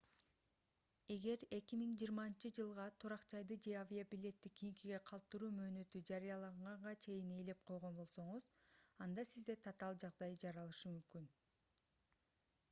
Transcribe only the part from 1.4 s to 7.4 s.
2020-жылга турак жайды же авиабилетти кийинкиге калтыруу мөөнөтү жарыяланганга чейин